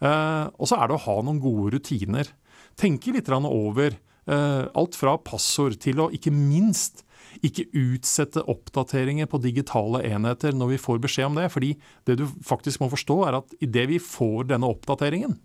[0.00, 2.32] Eh, og så er det å ha noen gode rutiner.
[2.80, 7.04] Tenke litt over eh, alt fra passord til å ikke minst
[7.42, 11.50] ikke utsette oppdateringer på digitale enheter når vi får beskjed om det.
[11.52, 11.74] fordi
[12.06, 15.38] det du faktisk må forstå, er at idet vi får denne oppdateringen,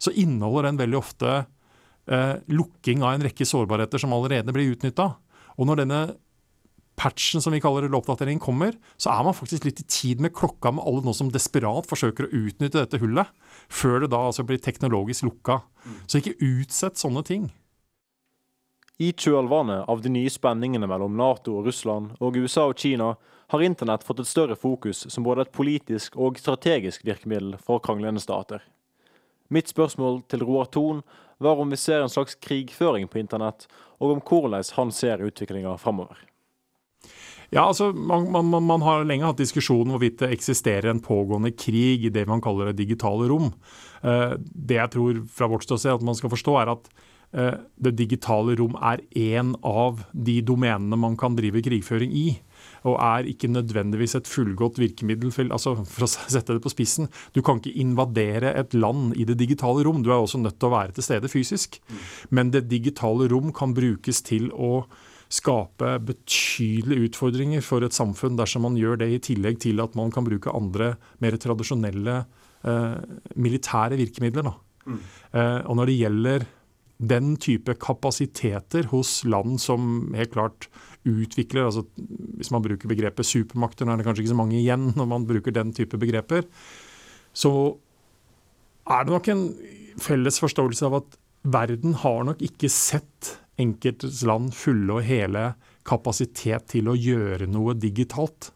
[0.00, 1.44] så inneholder den veldig ofte
[2.08, 5.12] eh, lukking av en rekke sårbarheter som allerede blir utnytta.
[5.58, 6.00] Og når denne
[7.00, 10.72] patchen som vi kaller oppdateringen kommer, så er man faktisk litt i tid med klokka
[10.74, 13.28] med alle nå som desperat forsøker å utnytte dette hullet,
[13.72, 15.60] før det da altså blir teknologisk lukka.
[16.06, 17.48] Så ikke utsett sånne ting.
[19.00, 23.14] I kjølvannet av de nye spenningene mellom Nato og Russland, og USA og Kina,
[23.48, 28.20] har internett fått et større fokus som både et politisk og strategisk virkemiddel for kranglende
[28.20, 28.60] stater.
[29.48, 31.00] Mitt spørsmål til Roar Thon
[31.40, 33.64] var om vi ser en slags krigføring på internett,
[34.04, 36.20] og om hvordan han ser utviklinga framover.
[37.50, 41.50] Ja, altså, man, man, man, har lenge hatt diskusjon om hvorvidt det eksisterer en pågående
[41.56, 43.48] krig i det man kaller det digitale rom.
[44.04, 46.92] Eh, det jeg tror fra vårt ståsted at man skal forstå, er at
[47.30, 52.24] det digitale rom er én av de domenene man kan drive krigføring i.
[52.88, 55.30] Og er ikke nødvendigvis et fullgodt virkemiddel.
[55.34, 59.26] For, altså, for å sette det på spissen, du kan ikke invadere et land i
[59.28, 60.02] det digitale rom.
[60.02, 61.78] Du er også nødt til å være til stede fysisk.
[62.34, 64.84] Men det digitale rom kan brukes til å
[65.30, 70.10] skape betydelige utfordringer for et samfunn dersom man gjør det i tillegg til at man
[70.10, 72.16] kan bruke andre, mer tradisjonelle
[72.66, 72.96] eh,
[73.38, 74.50] militære virkemidler.
[74.90, 74.98] Mm.
[75.30, 76.48] Eh, og når det gjelder
[77.00, 80.68] den type kapasiteter hos land som helt klart
[81.08, 81.86] utvikler altså
[82.36, 85.24] Hvis man bruker begrepet supermakter, nå er det kanskje ikke så mange igjen når man
[85.28, 86.44] bruker den type begreper,
[87.32, 87.52] så
[88.90, 89.44] er det nok en
[90.00, 95.52] felles forståelse av at verden har nok ikke sett enkeltes land fulle og hele
[95.88, 98.50] kapasitet til å gjøre noe digitalt.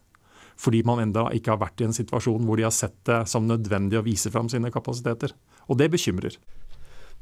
[0.55, 3.47] Fordi man enda ikke har vært i en situasjon hvor de har sett det som
[3.47, 5.33] nødvendig å vise fram sine kapasiteter.
[5.67, 6.37] Og det bekymrer.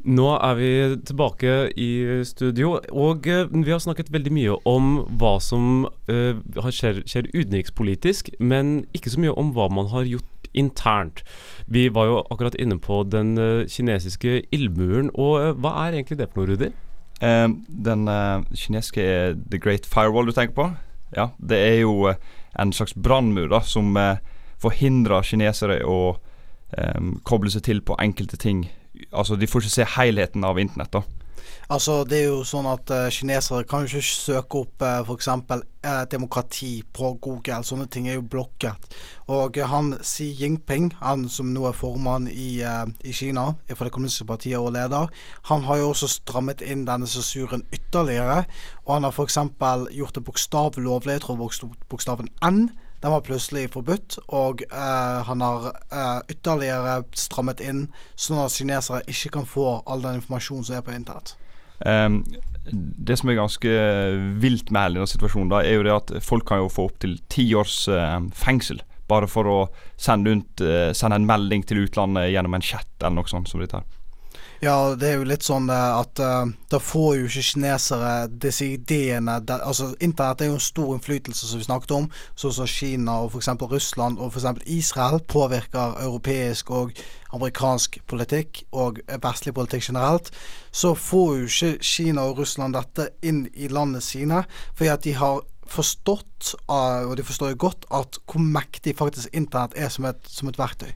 [0.04, 0.70] Nå er vi
[1.08, 7.00] tilbake i studio, og uh, vi har snakket veldig mye om hva som uh, skjer,
[7.08, 11.24] skjer, utenrikspolitisk, men ikke så mye om hva man har gjort internt.
[11.72, 16.30] Vi var jo akkurat inne på den uh, kinesiske ildmuren, og hva er egentlig det
[16.34, 16.74] for noe, Rudi?
[17.24, 18.02] den
[18.52, 20.66] kinesiske er The Great Firewall du tenker på?
[21.16, 22.10] Ja, det er jo
[22.60, 23.96] en slags brannmur som
[24.60, 26.18] forhindrer kinesere å
[27.24, 28.66] koble seg til på enkelte ting
[29.12, 30.94] altså De får ikke se helheten av internett.
[30.94, 31.04] da
[31.72, 35.30] Altså, det er jo sånn at uh, kinesere kan jo ikke søke opp uh, f.eks.
[35.84, 37.62] Uh, demokrati på Google.
[37.64, 38.98] Sånne ting er jo blokket.
[39.32, 44.28] Og han Xi Jinping, han som nå er formann i, i Kina for Det kommunistiske
[44.28, 45.08] partiet og leder,
[45.48, 48.44] han har jo også strammet inn denne sensuren ytterligere.
[48.84, 49.40] Og han har f.eks.
[49.96, 51.40] gjort det bokstav lovlig, jeg tror
[51.92, 52.68] bokstaven N
[53.04, 57.82] den var plutselig forbudt, og uh, han har uh, ytterligere strammet inn,
[58.16, 61.34] sånn at kinesere ikke kan få all den informasjonen som er på internett.
[61.84, 62.22] Um,
[62.64, 63.74] det som er ganske
[64.40, 67.18] vilt med hele denne situasjonen, da, er jo det at folk kan jo få opptil
[67.28, 68.80] ti års uh, fengsel
[69.12, 69.58] bare for å
[70.00, 70.64] sende, ut,
[70.96, 73.84] sende, en melding til utlandet gjennom en chat eller noe sånt som dette.
[73.84, 74.03] her.
[74.64, 78.70] Ja, det er jo litt sånn eh, at uh, da får jo ikke kinesere disse
[78.78, 82.08] ideene der, Altså, Internett er jo en stor innflytelse, som vi snakket om.
[82.40, 83.52] Sånn som Kina og f.eks.
[83.60, 84.64] Russland og f.eks.
[84.72, 86.96] Israel påvirker europeisk og
[87.36, 90.32] amerikansk politikk og vestlig politikk generelt.
[90.72, 94.46] Så får jo ikke Kina og Russland dette inn i landene sine,
[94.78, 99.36] fordi at de har forstått, uh, og de forstår jo godt, at hvor mektig faktisk
[99.36, 100.94] internett er som et, som et verktøy.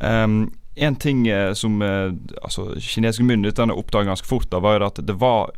[0.00, 0.46] Um,
[0.76, 2.12] en ting eh, som eh,
[2.42, 5.50] altså, kinesiske myndighetene oppdaget ganske fort, da, var at det var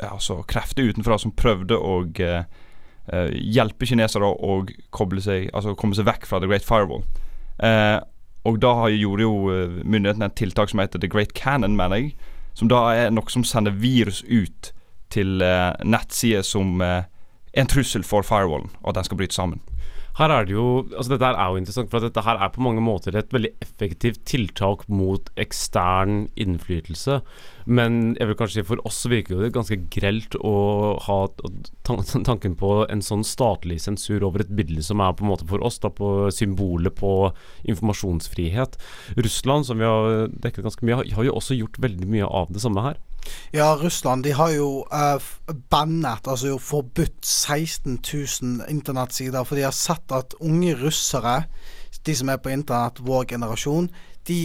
[0.00, 2.44] altså, krefter utenfra som prøvde å eh,
[3.34, 4.60] hjelpe kinesere å
[4.94, 7.02] koble seg, altså, komme seg vekk fra The Great Firewall.
[7.60, 7.98] Uh,
[8.48, 9.32] og da gjorde jo
[9.84, 12.14] myndighetene et tiltak som heter The Great Cannon, mener jeg.
[12.56, 14.70] Som da er noe som sender virus ut
[15.12, 15.42] til
[15.84, 19.60] nettsider som en trussel for firewallen, og at den skal bryte sammen.
[20.18, 22.82] Her er det jo, altså Dette er jo interessant, for dette her er på mange
[22.84, 27.20] måter et veldig effektivt tiltak mot ekstern innflytelse.
[27.70, 30.54] Men jeg vil kanskje si for oss virker det ganske grelt å
[31.06, 31.18] ha
[31.86, 35.62] tanken på en sånn statlig sensur over et bilde som er på en måte for
[35.64, 37.14] oss da på symbolet på
[37.70, 38.80] informasjonsfrihet.
[39.20, 42.64] Russland, som vi har dekket ganske mye, har jo også gjort veldig mye av det
[42.64, 42.98] samme her.
[43.52, 45.22] Ja, Russland de har jo uh,
[45.70, 47.98] bannet, altså jo forbudt 16
[48.42, 49.44] 000 internettsider.
[49.44, 51.42] For de har sett at unge russere,
[52.06, 53.90] de som er på internett, vår generasjon,
[54.28, 54.40] de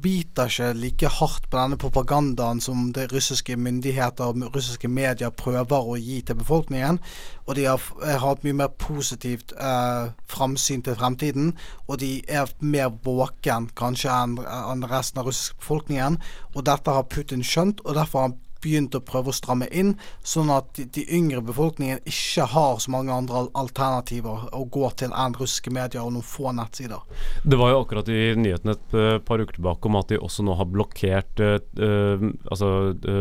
[0.00, 5.90] biter ikke like hardt på denne propagandaen som det russiske myndigheter og russiske medier prøver
[5.92, 7.00] å gi til befolkningen.
[7.46, 11.54] Og de har, har hatt mye mer positivt eh, framsyn til fremtiden.
[11.88, 16.20] Og de er mer våken kanskje enn, en resten av russisk befolkningen.
[16.54, 19.94] Og dette har Putin skjønt, og derfor har han begynt å prøve å stramme inn,
[20.26, 25.14] sånn at de, de yngre befolkningen ikke har så mange andre alternativer å gå til
[25.16, 27.02] enn russiske medier og noen få nettsider.
[27.42, 30.44] Det var jo akkurat i nyhetene et uh, par uker tilbake om at de også
[30.46, 32.70] nå har blokkert uh, uh, altså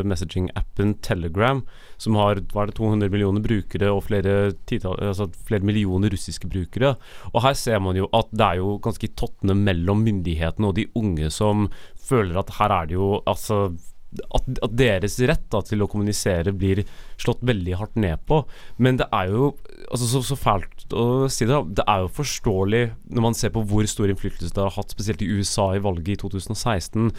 [0.07, 1.61] messaging-appen Telegram,
[1.99, 6.49] som har hva er det, 200 millioner brukere og flere, tital, altså flere millioner russiske
[6.51, 6.95] brukere.
[7.33, 10.87] Og her ser man jo at det er jo ganske tottene mellom myndighetene og de
[10.99, 11.67] unge som
[12.09, 13.69] føler at her er det jo altså
[14.09, 16.81] at, at, deres rett da, til å kommunisere blir
[17.21, 18.41] slått veldig hardt ned på.
[18.81, 19.51] Men det er jo
[19.89, 23.63] altså, så, så, fælt å si det, det er jo forståelig når man ser på
[23.69, 27.11] hvor stor innflytelse det har hatt, spesielt i USA i valget i 2016,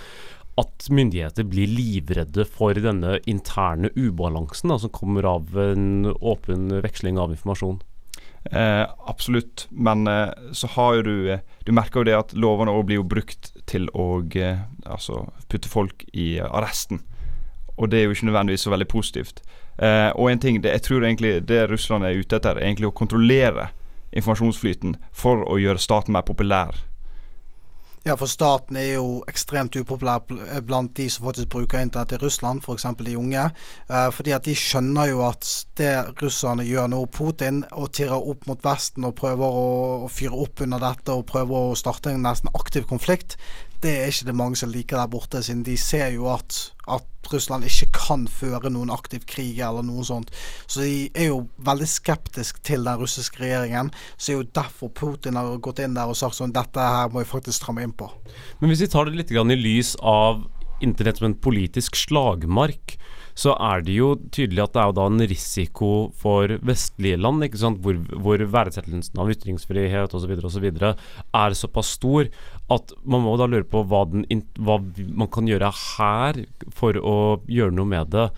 [0.61, 7.20] at myndigheter blir livredde for denne interne ubalansen da, som kommer av en åpen veksling
[7.22, 7.79] av informasjon.
[8.50, 12.72] Eh, absolutt, men eh, så har jo du eh, Du merker jo det at lovene
[12.72, 17.02] òg blir jo brukt til å eh, altså putte folk i arresten.
[17.78, 19.42] Og det er jo ikke nødvendigvis så veldig positivt.
[19.78, 22.90] Eh, og en ting, det, jeg tror egentlig det Russland er ute etter, er egentlig
[22.90, 23.70] å kontrollere
[24.11, 26.74] informasjonsflyten for å gjøre staten mer populær.
[28.00, 30.22] Ja, for staten er jo ekstremt upopulær
[30.64, 32.86] blant de som faktisk bruker internett i Russland, f.eks.
[32.96, 33.42] de unge.
[33.92, 35.44] Eh, fordi at de skjønner jo at
[35.76, 40.64] det russerne gjør nå, Putin, og tirrer opp mot Vesten og prøver å fyre opp
[40.64, 43.36] under dette og prøver å starte en nesten aktiv konflikt,
[43.84, 46.56] det er ikke det mange som liker der borte, siden de ser jo at,
[46.88, 50.33] at Russland ikke kan føre noen aktiv krig eller noe sånt.
[50.66, 53.92] Så de er jo veldig skeptisk til den russiske regjeringen.
[54.16, 57.11] Så det er jo derfor Putin har gått inn der og sagt sånn dette her
[57.12, 58.11] må vi faktisk stramme inn på.
[58.61, 60.44] Men hvis vi tar det litt i lys av
[60.81, 62.96] internett som en politisk slagmark,
[63.40, 67.44] så er det jo tydelig at det er jo da en risiko for vestlige land,
[67.85, 70.35] hvor, hvor verdsettelsen av ytringsfrihet osv.
[70.51, 70.66] osv.
[70.75, 72.29] er såpass stor
[72.70, 74.78] at man må da lure på hva, den, hva,
[75.11, 77.14] man kan gjøre her for å
[77.50, 78.28] gjøre noe med det.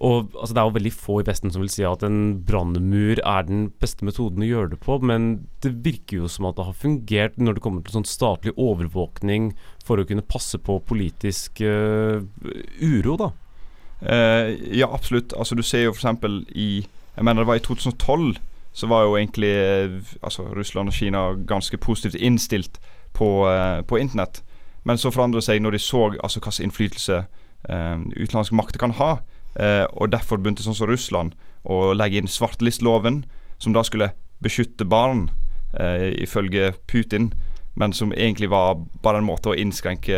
[0.00, 3.18] Og altså, Det er jo veldig få i Vesten som vil si at en brannmur
[3.18, 6.68] er den beste metoden å gjøre det på, men det virker jo som at det
[6.68, 9.50] har fungert når det kommer til sånn statlig overvåkning
[9.84, 12.22] for å kunne passe på politisk uh,
[12.80, 13.32] uro, da.
[14.00, 15.34] Uh, ja, absolutt.
[15.36, 16.06] Altså Du ser jo f.eks.
[16.56, 18.38] i Jeg mener det var i 2012
[18.72, 22.78] så var jo egentlig uh, altså Russland og Kina ganske positivt innstilt
[23.16, 24.42] på, uh, på internett.
[24.84, 27.24] Men så forandret seg når de så altså hvilken innflytelse
[27.68, 29.18] utenlandske makter kan ha.
[29.92, 31.34] og derfor begynte sånn som Russland
[31.68, 33.18] å legge inn svartelistloven,
[33.60, 35.26] som da skulle beskytte barn,
[36.16, 37.34] ifølge Putin,
[37.76, 40.16] men som egentlig var bare en måte å innskrenke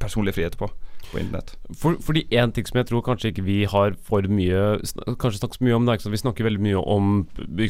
[0.00, 0.70] personlige friheter på
[1.12, 1.54] på internett.
[1.76, 4.78] For, fordi en ting som jeg tror kanskje ikke vi har for mye
[5.20, 7.12] Kanskje snakker så mye om det, Vi snakker veldig mye om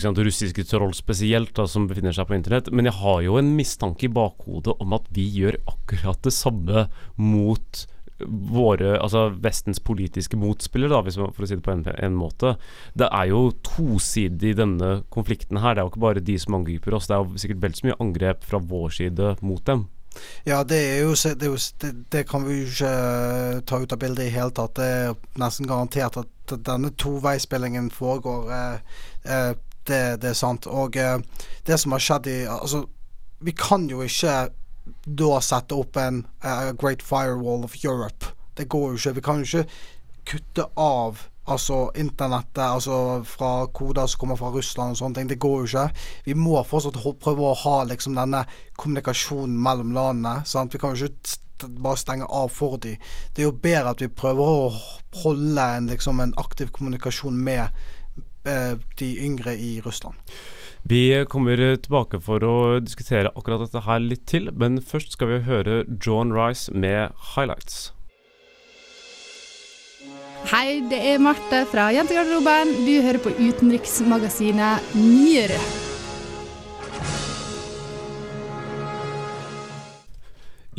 [0.03, 2.73] sant, russiske troll spesielt, da, som befinner seg på internett.
[2.73, 6.89] Men jeg har jo en mistanke i bakhodet om at vi gjør akkurat det samme
[7.17, 7.87] mot
[8.27, 12.17] våre, altså Vestens politiske motspiller, da, hvis man, for å si det på en, en,
[12.19, 12.57] måte.
[12.99, 15.77] Det er jo tosidig denne konflikten her.
[15.77, 17.09] Det er jo ikke bare de som angriper oss.
[17.11, 19.87] Det er jo sikkert vel så mye angrep fra vår side mot dem.
[20.45, 23.79] Ja, det er jo, det, er jo det, det, kan vi jo ikke eh, ta
[23.79, 24.77] ut av bildet i hele tatt.
[24.79, 28.53] Det er nesten garantert at denne toveispillingen foregår.
[28.53, 29.51] Eh, eh,
[29.89, 30.67] det, det, er sant.
[30.67, 32.83] Og det som har skjedd i Altså,
[33.41, 34.49] vi kan jo ikke
[35.05, 38.35] da sette opp en uh, Great Firewall of Europe.
[38.57, 39.15] Det går jo ikke.
[39.17, 39.71] Vi kan jo ikke
[40.29, 45.31] kutte av altså internettet altså fra koder som kommer fra Russland og sånne ting.
[45.31, 45.87] Det går jo ikke.
[46.29, 48.45] Vi må fortsatt prøve å ha liksom denne
[48.79, 50.45] kommunikasjonen mellom landene.
[50.49, 50.75] Sant?
[50.75, 53.01] Vi kan jo ikke bare stenge av for dem.
[53.35, 54.69] Det er jo bedre at vi prøver å
[55.25, 57.67] holde en, liksom, en aktiv kommunikasjon med
[58.45, 60.17] eh, de yngre i Russland.
[60.89, 65.45] Vi kommer tilbake for å diskutere akkurat dette her litt til, men først skal vi
[65.49, 67.98] høre John Rice med 'Highlights'.
[70.47, 72.71] Hei, det er Marte fra Jentegarderoben.
[72.87, 75.51] Du hører på utenriksmagasinet Nyr.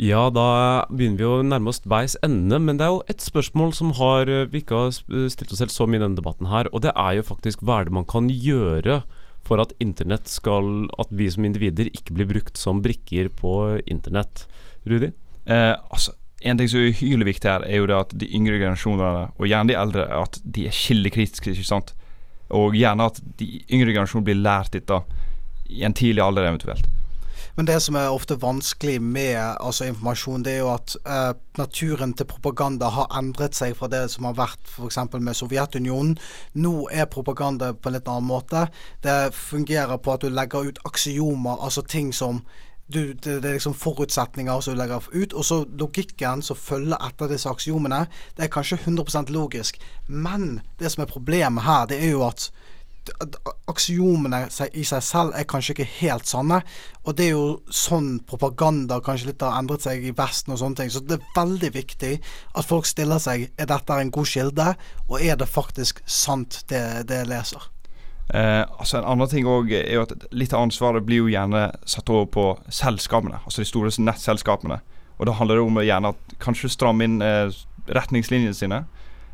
[0.00, 0.46] Ja, da
[0.88, 4.32] begynner vi å nærme oss veis ende, men det er jo et spørsmål som har,
[4.48, 7.18] vi ikke har stilt oss selv så mye i denne debatten her, og det er
[7.18, 9.02] jo faktisk hva er det man kan gjøre
[9.44, 13.52] for at internett skal At vi som individer ikke blir brukt som brikker på
[13.84, 14.46] internett.
[14.88, 15.12] Rudi?
[15.44, 18.60] Eh, altså, en ting som er uhyre viktig her, er jo det at de yngre
[18.60, 21.52] generasjonene, og gjerne de eldre, at de er kildekritiske.
[21.52, 21.94] ikke sant?
[22.48, 25.02] Og gjerne at de yngre generasjonene blir lært dette
[25.70, 26.88] i en tidlig alder, eventuelt.
[27.58, 32.14] Men det som er ofte vanskelig med altså, informasjon, det er jo at eh, naturen
[32.16, 34.96] til propaganda har endret seg fra det som har vært f.eks.
[35.18, 36.14] med Sovjetunionen.
[36.54, 38.64] Nå er propaganda på en litt annen måte.
[39.04, 42.40] Det fungerer på at du legger ut aksiomer, altså ting som
[42.92, 45.32] du, det, det, er liksom forutsetninger som du legger ut.
[45.32, 48.04] Og så logikken som følger etter disse aksiomene,
[48.36, 49.80] det er kanskje 100% logisk.
[50.06, 52.50] Men det som er problemet her, det er jo at
[53.70, 54.42] aksiomene
[54.76, 56.60] i seg selv er kanskje ikke helt sanne.
[57.04, 60.82] Og det er jo sånn propaganda kanskje litt har endret seg i Vesten og sånne
[60.82, 60.92] ting.
[60.92, 64.72] Så det er veldig viktig at folk stiller seg er dette en god kilde,
[65.08, 67.70] og er det faktisk sant det, det jeg leser.
[68.34, 71.66] Eh, altså En annen ting også er jo at litt av ansvaret blir jo gjerne
[71.88, 73.40] satt over på selskapene.
[73.44, 74.80] Altså de store nettselskapene.
[75.18, 77.50] Og da handler det om gjerne at kanskje stramme inn eh,
[77.90, 78.84] retningslinjene sine.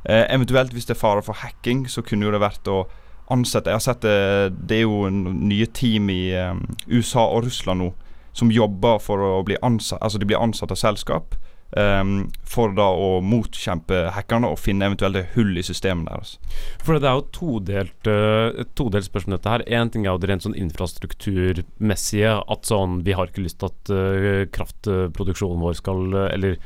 [0.05, 2.87] Eh, eventuelt hvis det er fare for hacking, så kunne jo det vært å
[3.33, 7.45] ansette Jeg har sett det, eh, det er jo nye team i um, USA og
[7.45, 7.93] Russland nå
[8.37, 11.35] som jobber for å bli ansatt Altså de blir ansatt av selskap
[11.75, 16.37] Um, for da å motkjempe hackerne og finne eventuelle hull i systemene deres.
[16.79, 19.65] For det er jo todelt, uh, todelt spørsmål dette her.
[19.67, 22.37] Én ting er jo det rent sånn infrastrukturmessige.
[22.47, 26.61] At sånn Vi har ikke lyst til at uh, kraftproduksjonen vår skal uh, Eller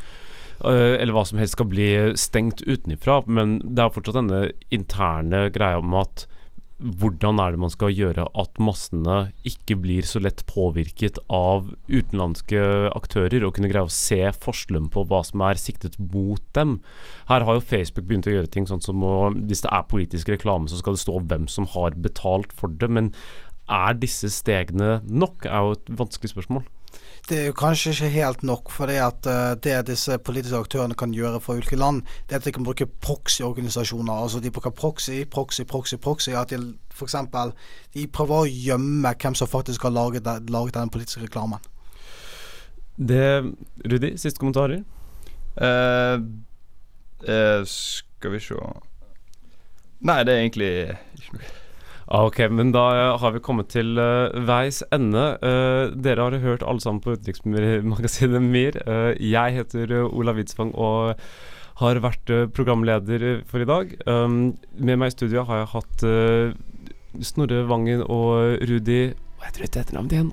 [0.61, 1.87] eller hva som helst skal bli
[2.21, 3.23] stengt utenfra.
[3.25, 6.27] Men det er fortsatt denne interne greia om at
[6.81, 12.63] hvordan er det man skal gjøre at massene ikke blir så lett påvirket av utenlandske
[12.97, 16.79] aktører, og kunne greie å se forskjellen på hva som er siktet mot dem.
[17.29, 20.33] Her har jo Facebook begynt å gjøre ting sånn som å, hvis det er politisk
[20.33, 22.89] reklame, så skal det stå hvem som har betalt for det.
[22.89, 23.13] Men
[23.71, 26.67] er disse stegene nok, er jo et vanskelig spørsmål
[27.29, 28.71] det er jo kanskje ikke helt nok.
[28.71, 32.43] For det at uh, det disse politiske aktørene kan gjøre for ulike land, det er
[32.43, 34.13] at de kan bruke proxy-organisasjoner.
[34.13, 36.31] Altså de bruker proxy, proxy, proxy, proxy.
[36.31, 37.17] At de f.eks.
[37.95, 41.59] de prøver å gjemme hvem som faktisk har laget, laget den politiske reklamen.
[42.97, 43.55] Det
[43.91, 44.83] Rudi, siste kommentarer?
[45.57, 46.21] Uh,
[47.29, 48.55] uh, skal vi se
[50.01, 50.69] Nei, det er egentlig
[51.19, 51.60] ikke noe
[52.11, 55.23] Ah, ok, men da uh, har vi kommet til uh, veis ende.
[55.47, 58.79] Uh, dere har hørt alle sammen på Utenriksmagasinet MIR.
[59.23, 61.21] jeg heter Ola Widsvang og
[61.79, 63.95] har vært programleder for i dag.
[64.11, 66.03] Um, med meg i studio har jeg hatt
[67.31, 70.33] Snorre Vangen og Rudi Hva heter ditt etternavnet igjen?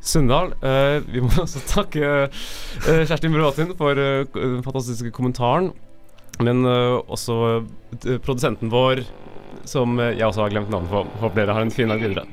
[0.00, 0.54] Sunndal.
[1.12, 2.30] vi må også takke
[2.88, 5.74] Kjerstin Bråtin for den fantastiske kommentaren.
[6.40, 7.66] Men også
[8.24, 9.04] produsenten vår
[9.68, 11.04] som jeg også har glemt navnet på.
[11.22, 12.26] Håper dere har en fin dag videre.